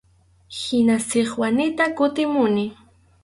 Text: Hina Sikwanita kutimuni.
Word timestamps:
Hina 0.59 0.97
Sikwanita 1.07 1.83
kutimuni. 1.95 2.65